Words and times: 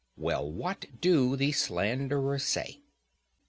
Well, 0.17 0.51
what 0.51 0.87
do 0.99 1.35
the 1.35 1.51
slanderers 1.51 2.43
say? 2.43 2.81